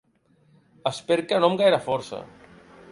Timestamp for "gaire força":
1.63-2.25